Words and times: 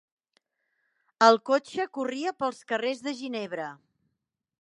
El 1.25 1.37
cotxe 1.49 1.85
corria 1.97 2.33
pels 2.45 2.63
carrers 2.73 3.05
de 3.09 3.15
Ginebra. 3.21 3.69